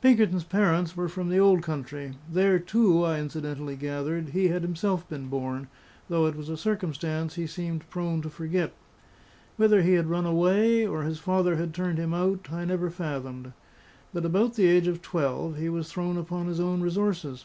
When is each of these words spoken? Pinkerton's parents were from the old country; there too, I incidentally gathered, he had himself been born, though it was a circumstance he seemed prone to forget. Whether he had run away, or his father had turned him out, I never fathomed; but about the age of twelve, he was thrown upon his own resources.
Pinkerton's 0.00 0.42
parents 0.42 0.96
were 0.96 1.08
from 1.08 1.28
the 1.28 1.38
old 1.38 1.62
country; 1.62 2.14
there 2.28 2.58
too, 2.58 3.04
I 3.04 3.20
incidentally 3.20 3.76
gathered, 3.76 4.30
he 4.30 4.48
had 4.48 4.62
himself 4.62 5.08
been 5.08 5.28
born, 5.28 5.68
though 6.08 6.26
it 6.26 6.34
was 6.34 6.48
a 6.48 6.56
circumstance 6.56 7.36
he 7.36 7.46
seemed 7.46 7.88
prone 7.88 8.20
to 8.22 8.28
forget. 8.28 8.72
Whether 9.56 9.82
he 9.82 9.92
had 9.92 10.10
run 10.10 10.26
away, 10.26 10.84
or 10.84 11.04
his 11.04 11.20
father 11.20 11.54
had 11.54 11.72
turned 11.74 11.98
him 11.98 12.12
out, 12.12 12.48
I 12.52 12.64
never 12.64 12.90
fathomed; 12.90 13.52
but 14.12 14.24
about 14.24 14.54
the 14.54 14.66
age 14.66 14.88
of 14.88 15.00
twelve, 15.00 15.56
he 15.58 15.68
was 15.68 15.92
thrown 15.92 16.16
upon 16.16 16.48
his 16.48 16.58
own 16.58 16.80
resources. 16.80 17.44